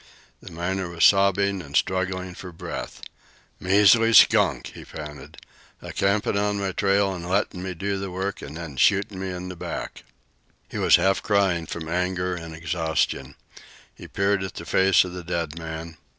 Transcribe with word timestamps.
The 0.41 0.51
miner 0.51 0.89
was 0.89 1.05
sobbing 1.05 1.61
and 1.61 1.75
struggling 1.77 2.33
for 2.33 2.51
breath. 2.51 3.03
"Measly 3.59 4.13
skunk!" 4.13 4.71
he 4.73 4.83
panted; 4.83 5.37
"a 5.79 5.93
campin' 5.93 6.35
on 6.35 6.59
my 6.59 6.71
trail 6.71 7.13
an' 7.13 7.23
lettin' 7.23 7.61
me 7.61 7.75
do 7.75 7.99
the 7.99 8.09
work, 8.09 8.41
an' 8.41 8.55
then 8.55 8.77
shootin' 8.77 9.19
me 9.19 9.29
in 9.29 9.47
the 9.49 9.55
back!" 9.55 10.03
He 10.67 10.79
was 10.79 10.95
half 10.95 11.21
crying 11.21 11.67
from 11.67 11.87
anger 11.87 12.33
and 12.33 12.55
exhaustion. 12.55 13.35
He 13.93 14.07
peered 14.07 14.41
at 14.41 14.55
the 14.55 14.65
face 14.65 15.03
of 15.03 15.13
the 15.13 15.23
dead 15.23 15.59
man. 15.59 15.97